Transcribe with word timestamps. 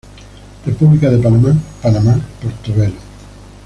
República 0.65 1.11
de 1.11 1.19
Panamá: 1.19 1.53
Panamá, 1.79 2.19
Portobelo. 2.41 2.95